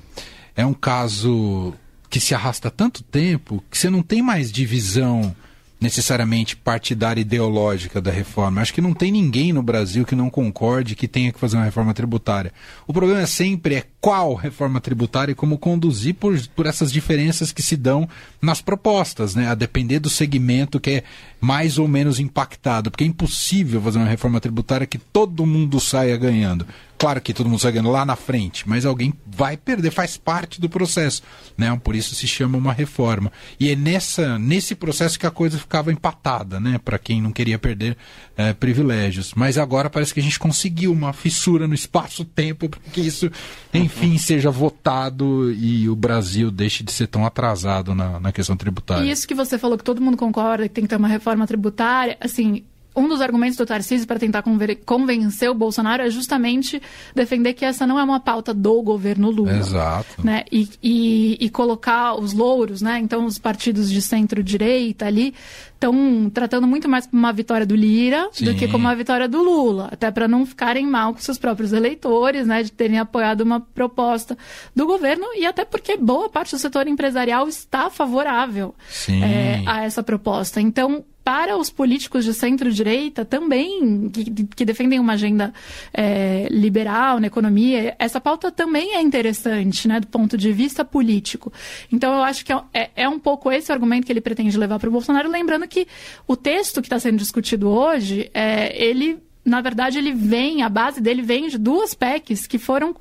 é 0.55 0.67
um 0.67 0.75
caso 0.75 1.73
que 2.11 2.21
se 2.21 2.35
arrasta 2.35 2.69
há 2.69 2.71
tanto 2.71 3.03
tempo 3.03 3.65
que 3.71 3.79
você 3.79 3.89
não 3.89 4.03
tem 4.03 4.21
mais 4.21 4.53
divisão 4.53 5.35
necessariamente 5.81 6.55
partidária 6.55 7.23
ideológica 7.23 8.01
da 8.01 8.11
reforma. 8.11 8.61
Acho 8.61 8.75
que 8.75 8.83
não 8.83 8.93
tem 8.93 9.11
ninguém 9.11 9.53
no 9.53 9.63
Brasil 9.63 10.05
que 10.05 10.15
não 10.15 10.29
concorde 10.29 10.95
que 10.95 11.09
tenha 11.09 11.33
que 11.33 11.41
fazer 11.41 11.57
uma 11.57 11.65
reforma 11.65 11.95
tributária. 11.95 12.53
O 12.87 12.93
problema 12.93 13.27
sempre 13.27 13.77
é 13.77 13.85
qual 14.01 14.35
reforma 14.35 14.81
tributária 14.81 15.33
e 15.33 15.35
como 15.35 15.57
conduzir 15.57 16.15
por, 16.15 16.39
por 16.49 16.67
essas 16.67 16.93
diferenças 16.93 17.51
que 17.51 17.63
se 17.63 17.77
dão 17.77 18.09
nas 18.43 18.61
propostas, 18.61 19.35
né? 19.35 19.49
A 19.49 19.55
depender 19.55 19.99
do 19.99 20.11
segmento 20.11 20.79
que 20.79 20.91
é 20.91 21.05
mais 21.41 21.79
ou 21.79 21.89
menos 21.89 22.21
impactado. 22.21 22.91
Porque 22.91 23.05
é 23.05 23.07
impossível 23.07 23.81
fazer 23.81 23.99
uma 23.99 24.09
reforma 24.09 24.41
tributária 24.41 24.87
que 24.87 24.99
todo 24.99 25.47
mundo 25.47 25.81
saia 25.81 26.17
ganhando. 26.17 26.67
Claro 27.01 27.19
que 27.23 27.33
todo 27.33 27.49
mundo 27.49 27.59
sai 27.59 27.73
ganhando 27.73 27.91
lá 27.91 28.05
na 28.05 28.15
frente, 28.15 28.69
mas 28.69 28.85
alguém 28.85 29.15
vai 29.27 29.57
perder, 29.57 29.91
faz 29.91 30.19
parte 30.19 30.61
do 30.61 30.69
processo. 30.69 31.23
Né? 31.57 31.75
Por 31.83 31.97
isso 31.97 32.15
se 32.15 32.29
chama 32.29 32.59
uma 32.59 32.75
reforma. 32.75 33.33
E 33.59 33.71
é 33.71 33.75
nessa, 33.75 34.39
nesse 34.39 34.75
processo 34.75 35.19
que 35.19 35.27
a 35.27 35.31
coisa 35.31 35.57
ficava 35.57 35.91
empatada, 35.91 36.61
né? 36.61 36.79
para 36.79 36.99
quem 36.99 37.23
não 37.23 37.33
queria 37.33 37.59
perder 37.59 37.97
é, 38.37 38.53
privilégios. 38.53 39.33
Mas 39.35 39.57
agora 39.57 39.89
parece 39.89 40.13
que 40.13 40.21
a 40.21 40.23
gente 40.23 40.39
conseguiu 40.39 40.93
uma 40.93 41.15
fissura 41.15 41.67
no 41.67 41.73
espaço-tempo 41.73 42.69
para 42.69 42.81
que 42.93 43.01
isso, 43.01 43.31
enfim, 43.73 44.19
seja 44.19 44.51
votado 44.51 45.51
e 45.55 45.89
o 45.89 45.97
Brasil 45.97 46.51
deixe 46.51 46.85
de 46.85 46.93
ser 46.93 47.07
tão 47.07 47.25
atrasado 47.25 47.95
na, 47.95 48.21
na 48.21 48.31
questão 48.31 48.59
tributária. 48.59 49.07
E 49.07 49.11
isso 49.11 49.27
que 49.27 49.35
você 49.35 49.57
falou 49.57 49.79
que 49.79 49.85
todo 49.85 50.03
mundo 50.03 50.19
concorda 50.19 50.69
que 50.69 50.75
tem 50.75 50.85
que 50.85 50.91
ter 50.91 50.97
uma 50.97 51.09
reforma 51.09 51.47
tributária, 51.47 52.19
assim, 52.21 52.63
um 52.95 53.09
dos 53.09 53.21
argumentos 53.21 53.57
do 53.57 53.65
Tarcísio 53.65 54.07
para 54.07 54.19
tentar 54.19 54.43
convencer 54.85 55.49
o 55.49 55.55
Bolsonaro 55.55 56.03
é 56.03 56.11
justamente 56.11 56.83
defender 57.15 57.55
que 57.55 57.65
essa 57.65 57.87
não 57.87 57.99
é 57.99 58.03
uma 58.03 58.19
pauta 58.19 58.53
do 58.53 58.83
governo 58.83 59.31
Lula. 59.31 59.59
Exato. 59.59 60.25
Né? 60.25 60.45
E, 60.51 60.69
e, 60.83 61.39
e 61.41 61.51
colocar 61.51 62.15
os 62.15 62.33
louros, 62.33 62.83
né? 62.83 62.99
Então, 62.99 63.25
os 63.25 63.39
partidos 63.39 63.91
de 63.91 64.03
centro-direita 64.03 65.07
ali 65.07 65.35
estão 65.81 66.31
tratando 66.33 66.67
muito 66.67 66.89
mais 66.89 67.07
como 67.07 67.23
uma 67.23 67.33
vitória 67.33 67.65
do 67.65 67.75
Lira 67.75 68.29
Sim. 68.33 68.45
do 68.45 68.55
que 68.55 68.69
como 68.69 68.85
uma 68.85 68.95
vitória 68.95 69.27
do 69.27 69.43
Lula, 69.43 69.89
até 69.91 70.11
para 70.11 70.29
não 70.29 70.45
ficarem 70.45 70.87
mal 70.87 71.15
com 71.15 71.21
seus 71.21 71.39
próprios 71.39 71.73
eleitores, 71.73 72.47
né, 72.47 72.63
de 72.63 72.71
terem 72.71 72.99
apoiado 72.99 73.41
uma 73.41 73.61
proposta 73.61 74.37
do 74.77 74.85
governo 74.85 75.27
e 75.35 75.47
até 75.47 75.65
porque 75.65 75.97
boa 75.97 76.29
parte 76.29 76.55
do 76.55 76.59
setor 76.59 76.87
empresarial 76.87 77.49
está 77.49 77.89
favorável 77.89 78.75
é, 79.09 79.63
a 79.67 79.85
essa 79.85 80.03
proposta. 80.03 80.61
Então, 80.61 81.03
para 81.31 81.57
os 81.57 81.71
políticos 81.71 82.25
de 82.25 82.35
centro-direita 82.35 83.25
também, 83.25 84.11
que, 84.11 84.25
que, 84.47 84.65
defendem 84.65 84.99
uma 84.99 85.13
agenda 85.13 85.55
é, 85.95 86.49
liberal 86.51 87.21
na 87.21 87.29
economia, 87.29 87.95
essa 88.01 88.21
pauta 88.21 88.51
também 88.51 88.97
é 88.97 89.01
interessante, 89.01 89.87
né, 89.87 90.01
do 90.01 90.09
ponto 90.09 90.37
de 90.37 90.51
vista 90.51 90.85
político. 90.85 91.53
Então, 91.93 92.13
eu 92.15 92.25
acho 92.25 92.45
que 92.45 92.53
é, 92.53 92.61
é, 92.75 92.91
é 92.97 93.09
um 93.09 93.21
pouco 93.21 93.53
esse 93.53 93.71
argumento 93.71 94.07
que 94.07 94.13
ele 94.13 94.21
pretende 94.21 94.59
levar 94.59 94.81
para 94.81 94.89
o 94.89 94.93
Bolsonaro, 94.93 95.31
lembrando 95.31 95.69
que 95.69 95.87
o 96.27 96.35
texto 96.35 96.83
que 96.83 96.89
está 96.89 96.99
sendo 96.99 97.19
discutido 97.19 97.69
hoje, 97.69 98.29
é, 98.35 98.77
ele 98.85 99.23
na 99.45 99.61
verdade, 99.61 99.99
ele 99.99 100.13
vem, 100.13 100.63
a 100.63 100.69
base 100.69 101.01
dele 101.01 101.23
vem 101.23 101.49
de 101.49 101.57
duas 101.57 101.95
PECs 101.95 102.47
que 102.47 102.59
foram 102.59 102.95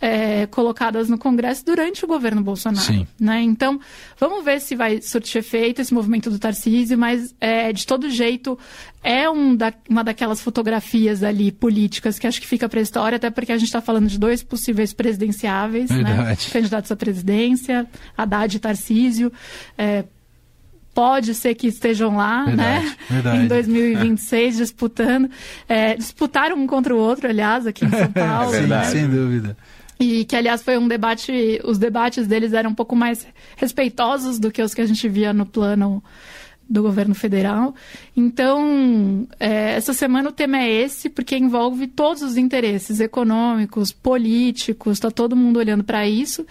é, 0.00 0.46
colocadas 0.46 1.08
no 1.08 1.16
Congresso 1.16 1.64
durante 1.64 2.04
o 2.04 2.08
governo 2.08 2.42
Bolsonaro. 2.42 2.84
Sim. 2.84 3.06
Né? 3.18 3.42
Então, 3.42 3.80
vamos 4.18 4.44
ver 4.44 4.60
se 4.60 4.76
vai 4.76 5.00
surtir 5.00 5.38
efeito 5.38 5.80
esse 5.80 5.94
movimento 5.94 6.30
do 6.30 6.38
Tarcísio, 6.38 6.98
mas 6.98 7.34
é, 7.40 7.72
de 7.72 7.86
todo 7.86 8.10
jeito 8.10 8.58
é 9.02 9.30
um 9.30 9.56
da, 9.56 9.72
uma 9.88 10.04
daquelas 10.04 10.40
fotografias 10.40 11.22
ali 11.22 11.50
políticas 11.50 12.18
que 12.18 12.26
acho 12.26 12.40
que 12.40 12.46
fica 12.46 12.68
para 12.68 12.80
a 12.80 12.82
história, 12.82 13.16
até 13.16 13.30
porque 13.30 13.52
a 13.52 13.56
gente 13.56 13.68
está 13.68 13.80
falando 13.80 14.08
de 14.08 14.18
dois 14.18 14.42
possíveis 14.42 14.92
presidenciáveis, 14.92 15.90
né? 15.90 16.36
candidatos 16.52 16.90
à 16.92 16.96
presidência, 16.96 17.86
Haddad 18.16 18.56
e 18.56 18.60
Tarcísio. 18.60 19.32
É, 19.78 20.04
pode 20.96 21.34
ser 21.34 21.54
que 21.54 21.66
estejam 21.66 22.16
lá, 22.16 22.46
verdade, 22.46 22.86
né? 22.86 22.96
Verdade. 23.10 23.38
Em 23.44 23.46
2026, 23.46 24.54
é. 24.54 24.62
disputando. 24.62 25.30
É, 25.68 25.94
disputaram 25.94 26.56
um 26.56 26.66
contra 26.66 26.94
o 26.94 26.98
outro, 26.98 27.28
aliás, 27.28 27.66
aqui 27.66 27.84
em 27.84 27.90
São 27.90 28.08
Paulo. 28.10 28.52
Sim, 28.54 28.66
né? 28.66 28.84
sem 28.84 29.06
dúvida. 29.06 29.54
E 30.00 30.24
que, 30.24 30.34
aliás, 30.34 30.62
foi 30.62 30.78
um 30.78 30.88
debate. 30.88 31.60
Os 31.64 31.76
debates 31.76 32.26
deles 32.26 32.54
eram 32.54 32.70
um 32.70 32.74
pouco 32.74 32.96
mais 32.96 33.26
respeitosos 33.56 34.38
do 34.38 34.50
que 34.50 34.62
os 34.62 34.72
que 34.72 34.80
a 34.80 34.86
gente 34.86 35.06
via 35.06 35.34
no 35.34 35.44
plano 35.44 36.02
do 36.68 36.82
governo 36.82 37.14
federal. 37.14 37.74
Então, 38.16 39.28
é, 39.38 39.74
essa 39.74 39.92
semana 39.92 40.30
o 40.30 40.32
tema 40.32 40.58
é 40.58 40.70
esse, 40.70 41.10
porque 41.10 41.36
envolve 41.36 41.86
todos 41.88 42.22
os 42.22 42.38
interesses 42.38 43.00
econômicos, 43.00 43.92
políticos, 43.92 44.94
está 44.94 45.10
todo 45.10 45.36
mundo 45.36 45.58
olhando 45.58 45.84
para 45.84 46.08
isso. 46.08 46.44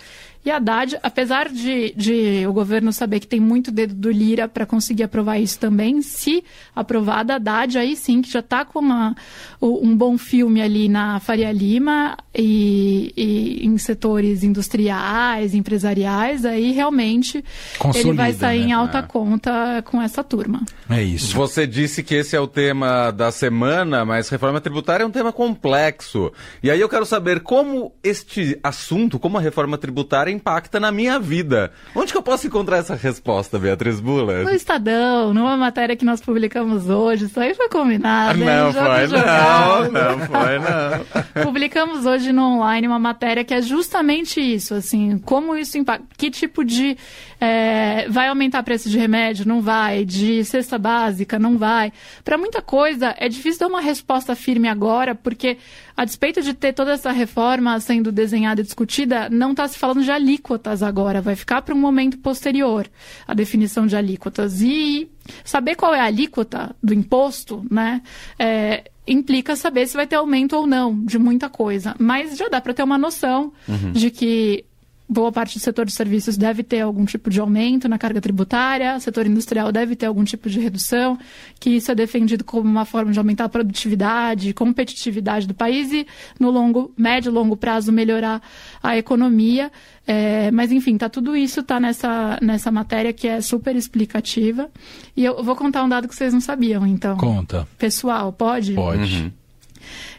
E 0.46 0.52
a 0.52 0.58
Haddad, 0.58 1.00
apesar 1.02 1.50
de, 1.50 1.92
de, 1.98 2.46
o 2.48 2.54
governo 2.54 2.94
saber 2.94 3.20
que 3.20 3.26
tem 3.26 3.40
muito 3.40 3.72
dedo 3.72 3.96
do 3.96 4.12
Lira 4.12 4.48
para 4.48 4.64
conseguir 4.64 5.02
aprovar 5.02 5.40
isso 5.40 5.58
também, 5.58 6.04
se 6.04 6.44
aprovada, 6.76 7.34
a 7.34 7.36
Haddad 7.38 7.80
aí 7.80 7.96
sim, 7.96 8.22
que 8.22 8.32
já 8.32 8.42
está 8.42 8.64
com 8.64 8.78
uma, 8.78 9.16
um 9.60 9.98
bom 9.98 10.20
filme 10.20 10.62
ali 10.62 10.88
na 10.88 11.20
Faria 11.20 11.52
Lima 11.52 12.16
e, 12.34 13.12
e 13.18 13.66
em 13.66 13.76
setores 13.80 14.44
industriais, 14.44 15.56
empresariais, 15.56 16.46
aí 16.46 16.72
realmente 16.72 17.44
Consolida, 17.80 18.10
ele 18.10 18.18
vai 18.18 18.34
sair 18.34 18.60
né? 18.60 18.68
em 18.68 18.72
alta 18.74 19.00
é. 19.00 19.02
conta 19.02 19.82
com 19.84 20.00
essa 20.00 20.24
turma. 20.24 20.62
É 20.88 21.02
isso. 21.02 21.36
Você 21.36 21.66
disse 21.66 22.04
que 22.04 22.14
esse 22.14 22.36
é 22.36 22.40
o 22.40 22.48
tema 22.48 23.10
da 23.10 23.32
semana, 23.32 24.06
mas 24.06 24.30
reforma 24.30 24.62
tributária 24.62 25.04
é 25.04 25.08
um 25.08 25.12
tema 25.12 25.34
complexo. 25.34 26.32
E 26.62 26.70
aí 26.70 26.80
eu 26.80 26.88
quero 26.88 27.06
saber 27.06 27.40
como 27.40 27.92
este 28.04 28.60
assunto, 28.62 29.18
como 29.18 29.40
a 29.40 29.42
reforma 29.42 29.76
tributária 29.76 30.35
impacta 30.36 30.80
na 30.80 30.92
minha 30.92 31.20
vida. 31.20 31.72
Onde 31.96 32.12
que 32.12 32.18
eu 32.18 32.22
posso 32.22 32.46
encontrar 32.46 32.78
essa 32.78 32.96
resposta, 32.96 33.58
Beatriz 33.58 34.00
Bula? 34.00 34.44
No 34.44 34.52
Estadão, 34.52 35.34
numa 35.34 35.58
matéria 35.58 35.96
que 35.96 36.06
nós 36.06 36.22
publicamos 36.22 36.90
hoje. 36.90 37.26
Isso 37.26 37.40
aí 37.40 37.54
foi 37.54 37.70
combinado. 37.70 38.38
Não 38.38 38.74
foi, 38.74 39.08
não. 39.08 39.92
Não 39.92 40.20
foi, 40.28 40.60
não. 40.60 41.44
Publicamos 41.44 42.06
hoje 42.06 42.32
no 42.32 42.44
online 42.44 42.88
uma 42.88 43.00
matéria 43.00 43.44
que 43.44 43.54
é 43.54 43.62
justamente 43.62 44.40
isso, 44.40 44.74
assim, 44.74 45.18
como 45.20 45.56
isso 45.56 45.78
impacta, 45.78 46.06
que 46.18 46.30
tipo 46.30 46.64
de 46.64 46.98
é, 47.40 48.08
vai 48.10 48.28
aumentar 48.28 48.62
o 48.62 48.64
preço 48.64 48.90
de 48.90 48.98
remédio? 48.98 49.48
Não 49.48 49.62
vai. 49.62 50.06
De 50.06 50.44
cesta 50.46 50.78
básica? 50.78 51.38
Não 51.38 51.58
vai. 51.58 51.92
Para 52.24 52.38
muita 52.38 52.62
coisa, 52.62 53.16
é 53.18 53.28
difícil 53.30 53.60
dar 53.60 53.68
uma 53.68 53.82
resposta 53.82 54.36
firme 54.36 54.68
agora, 54.68 55.16
porque 55.16 55.58
a 55.98 56.04
despeito 56.04 56.42
de 56.42 56.54
ter 56.54 56.74
toda 56.74 56.92
essa 56.92 57.12
reforma 57.12 57.80
sendo 57.80 58.12
desenhada 58.12 58.62
e 58.62 58.64
discutida, 58.64 59.30
não 59.30 59.52
está 59.52 59.68
se 59.68 59.78
falando 59.78 60.04
de 60.04 60.12
alíquotas 60.26 60.82
agora. 60.82 61.22
Vai 61.22 61.36
ficar 61.36 61.62
para 61.62 61.76
um 61.76 61.80
momento 61.80 62.18
posterior 62.18 62.90
a 63.28 63.34
definição 63.34 63.86
de 63.86 63.96
alíquotas. 63.96 64.62
E 64.62 65.10
saber 65.44 65.76
qual 65.76 65.94
é 65.94 66.00
a 66.00 66.06
alíquota 66.06 66.76
do 66.82 66.94
imposto, 66.94 67.64
né? 67.70 68.02
É, 68.40 68.90
implica 69.08 69.56
saber 69.56 69.88
se 69.88 69.96
vai 69.96 70.08
ter 70.08 70.16
aumento 70.16 70.56
ou 70.56 70.66
não 70.66 71.00
de 71.04 71.20
muita 71.20 71.48
coisa. 71.50 71.96
Mas 72.00 72.36
já 72.36 72.50
dá 72.50 72.60
para 72.60 72.74
ter 72.74 72.84
uma 72.84 72.98
noção 72.98 73.54
uhum. 73.68 73.92
de 73.92 74.10
que 74.10 74.66
boa 75.08 75.32
parte 75.32 75.58
do 75.58 75.62
setor 75.62 75.86
de 75.86 75.92
serviços 75.92 76.36
deve 76.36 76.64
ter 76.64 76.82
algum 76.82 77.06
tipo 77.06 77.30
de 77.30 77.40
aumento 77.40 77.88
na 77.88 77.98
carga 77.98 78.20
tributária, 78.20 78.96
o 78.96 79.00
setor 79.00 79.28
industrial 79.28 79.72
deve 79.72 79.96
ter 79.96 80.08
algum 80.08 80.24
tipo 80.24 80.50
de 80.50 80.60
redução, 80.60 81.18
que 81.60 81.70
isso 81.70 81.92
é 81.92 81.96
defendido 81.96 82.44
como 82.44 82.68
uma 82.68 82.86
forma 82.86 83.12
de 83.12 83.20
aumentar 83.20 83.46
a 83.46 83.50
produtividade, 83.50 84.54
competitividade 84.54 85.48
do 85.48 85.54
país 85.54 85.92
e, 85.92 86.08
no 86.40 86.50
longo, 86.50 86.92
médio 86.98 87.30
e 87.30 87.34
longo 87.34 87.56
prazo, 87.56 87.92
melhorar 87.92 88.42
a 88.82 88.98
economia. 88.98 89.72
É, 90.08 90.52
mas, 90.52 90.72
enfim, 90.72 90.98
tá, 90.98 91.10
tudo 91.10 91.36
isso 91.36 91.62
está 91.62 91.80
nessa, 91.80 92.38
nessa 92.42 92.72
matéria 92.72 93.14
que 93.14 93.28
é 93.28 93.42
super 93.42 93.76
explicativa. 93.76 94.70
E 95.16 95.24
eu 95.24 95.44
vou 95.44 95.56
contar 95.56 95.84
um 95.84 95.90
dado 95.90 96.08
que 96.08 96.16
vocês 96.16 96.34
não 96.34 96.42
sabiam, 96.42 96.86
então. 96.86 97.18
Conta. 97.18 97.68
Pessoal, 97.78 98.32
pode? 98.32 98.74
Pode. 98.74 99.24
Uhum. 99.24 99.32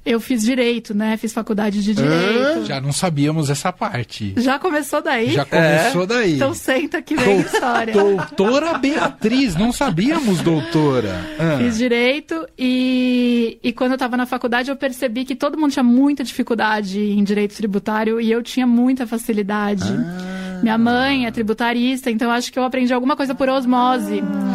Eu 0.04 0.20
fiz 0.20 0.42
direito, 0.42 0.94
né? 0.94 1.16
Fiz 1.16 1.32
faculdade 1.32 1.82
de 1.82 1.94
direito. 1.94 2.64
Já 2.64 2.80
não 2.80 2.92
sabíamos 2.92 3.50
essa 3.50 3.72
parte. 3.72 4.34
Já 4.36 4.58
começou 4.58 5.02
daí? 5.02 5.32
Já 5.32 5.44
começou 5.44 6.02
é. 6.04 6.06
daí. 6.06 6.34
Então 6.34 6.54
senta 6.54 7.02
que 7.02 7.16
vem 7.16 7.38
a 7.38 7.40
história. 7.40 7.92
Doutora 7.92 8.78
Beatriz, 8.78 9.56
não 9.56 9.72
sabíamos, 9.72 10.40
doutora. 10.42 11.26
Ah. 11.38 11.58
Fiz 11.58 11.76
direito 11.76 12.46
e, 12.58 13.58
e 13.62 13.72
quando 13.72 13.92
eu 13.92 13.96
estava 13.96 14.16
na 14.16 14.26
faculdade 14.26 14.70
eu 14.70 14.76
percebi 14.76 15.24
que 15.24 15.34
todo 15.34 15.58
mundo 15.58 15.72
tinha 15.72 15.82
muita 15.82 16.22
dificuldade 16.22 17.00
em 17.00 17.24
direito 17.24 17.56
tributário 17.56 18.20
e 18.20 18.30
eu 18.30 18.42
tinha 18.42 18.66
muita 18.66 19.06
facilidade. 19.06 19.84
Ah. 19.84 20.60
Minha 20.62 20.78
mãe 20.78 21.26
é 21.26 21.30
tributarista, 21.30 22.10
então 22.10 22.30
acho 22.30 22.52
que 22.52 22.58
eu 22.58 22.64
aprendi 22.64 22.92
alguma 22.92 23.16
coisa 23.16 23.34
por 23.34 23.48
osmose. 23.48 24.22
Ah. 24.22 24.45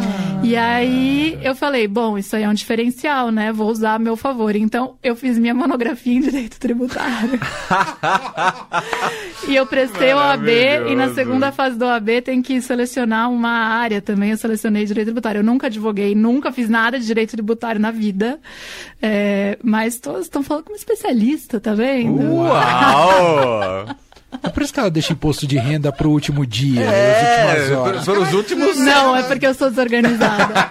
E 0.42 0.56
aí 0.56 1.38
eu 1.42 1.54
falei, 1.54 1.86
bom, 1.86 2.18
isso 2.18 2.34
aí 2.34 2.42
é 2.42 2.48
um 2.48 2.54
diferencial, 2.54 3.30
né? 3.30 3.52
Vou 3.52 3.70
usar 3.70 3.94
a 3.94 3.98
meu 3.98 4.16
favor. 4.16 4.56
Então 4.56 4.96
eu 5.02 5.14
fiz 5.14 5.38
minha 5.38 5.54
monografia 5.54 6.14
em 6.14 6.20
direito 6.20 6.58
tributário. 6.58 7.38
e 9.48 9.54
eu 9.54 9.64
prestei 9.66 10.12
o 10.12 10.16
OAB 10.16 10.48
e 10.90 10.96
na 10.96 11.14
segunda 11.14 11.52
fase 11.52 11.78
do 11.78 11.84
OAB 11.84 12.22
tem 12.24 12.42
que 12.42 12.60
selecionar 12.60 13.30
uma 13.30 13.50
área 13.50 14.02
também. 14.02 14.30
Eu 14.30 14.36
selecionei 14.36 14.84
direito 14.84 15.06
tributário. 15.06 15.38
Eu 15.38 15.44
nunca 15.44 15.68
advoguei, 15.68 16.14
nunca 16.14 16.50
fiz 16.50 16.68
nada 16.68 16.98
de 16.98 17.06
direito 17.06 17.30
tributário 17.30 17.80
na 17.80 17.90
vida. 17.90 18.40
É, 19.00 19.58
mas 19.62 19.98
todos 19.98 20.22
estão 20.22 20.42
falando 20.42 20.64
como 20.64 20.76
especialista, 20.76 21.60
tá 21.60 21.74
vendo? 21.74 22.20
Uau! 22.20 23.86
É 24.42 24.48
por 24.48 24.62
isso 24.62 24.72
que 24.72 24.80
ela 24.80 24.90
deixa 24.90 25.12
imposto 25.12 25.46
de 25.46 25.58
renda 25.58 25.92
pro 25.92 26.10
último 26.10 26.46
dia, 26.46 26.82
é, 26.82 27.68
Foram 28.04 28.22
os 28.22 28.32
últimos. 28.32 28.78
Não, 28.78 29.16
é 29.16 29.22
porque 29.24 29.46
eu 29.46 29.54
sou 29.54 29.68
desorganizada. 29.68 30.70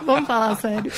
Vamos 0.06 0.26
falar 0.26 0.56
sério. 0.56 0.90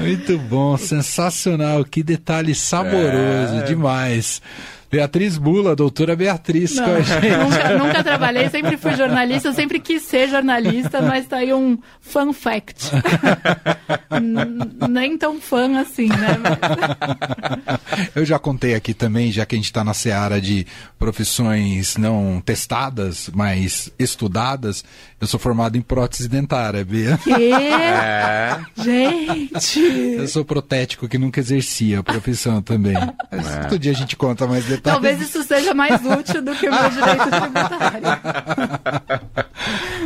Muito 0.00 0.38
bom, 0.38 0.76
sensacional. 0.76 1.84
Que 1.84 2.02
detalhe 2.02 2.54
saboroso, 2.54 3.58
é. 3.58 3.62
demais. 3.62 4.42
Beatriz 4.90 5.36
Bula, 5.36 5.76
doutora 5.76 6.16
Beatriz 6.16 6.74
Não, 6.74 6.84
com 6.84 6.90
a 6.92 7.00
gente. 7.02 7.28
Nunca, 7.36 7.78
nunca, 7.78 8.04
trabalhei, 8.04 8.48
sempre 8.48 8.76
fui 8.78 8.96
jornalista, 8.96 9.52
sempre 9.52 9.78
quis 9.78 10.02
ser 10.02 10.28
jornalista, 10.28 11.02
mas 11.02 11.26
tá 11.26 11.36
aí 11.38 11.52
um 11.52 11.78
fun 12.00 12.32
fact. 12.32 12.90
Nem 14.88 15.18
tão 15.18 15.38
fã 15.40 15.78
assim, 15.78 16.08
né? 16.08 16.38
eu 18.16 18.24
já 18.24 18.38
contei 18.38 18.74
aqui 18.74 18.94
também, 18.94 19.30
já 19.30 19.44
que 19.44 19.54
a 19.54 19.58
gente 19.58 19.66
está 19.66 19.84
na 19.84 19.92
seara 19.92 20.40
de 20.40 20.66
profissões 20.98 21.96
não 21.98 22.42
testadas, 22.44 23.30
mas 23.34 23.92
estudadas, 23.98 24.84
eu 25.20 25.26
sou 25.26 25.38
formado 25.38 25.76
em 25.76 25.82
prótese 25.82 26.28
dentária, 26.28 26.82
Bia. 26.84 27.18
Que? 27.18 27.52
É. 27.52 28.58
Gente! 28.76 29.80
Eu 30.18 30.28
sou 30.28 30.44
protético 30.44 31.08
que 31.08 31.18
nunca 31.18 31.40
exercia 31.40 32.00
a 32.00 32.02
profissão 32.02 32.62
também. 32.62 32.94
Mas 33.30 33.46
é. 33.46 33.64
Todo 33.64 33.78
dia 33.78 33.92
a 33.92 33.94
gente 33.94 34.16
conta 34.16 34.46
mais 34.46 34.64
detalhes. 34.64 34.77
Talvez 34.82 35.20
isso 35.20 35.42
seja 35.42 35.74
mais 35.74 36.00
útil 36.04 36.42
do 36.42 36.54
que 36.54 36.68
o 36.68 36.72
meu 36.72 36.90
direito 36.90 37.30
tributário. 37.30 38.08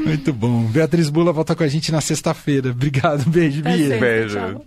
Muito 0.05 0.33
bom. 0.33 0.65
Beatriz 0.65 1.09
Bula 1.11 1.33
volta 1.33 1.55
com 1.55 1.63
a 1.63 1.69
gente 1.69 1.93
na 1.93 2.01
sexta-feira. 2.01 2.71
Obrigado, 2.71 3.29
beijo, 3.29 3.63
Bia. 3.63 3.99
Beijo. 3.99 4.39
tchau. 4.39 4.65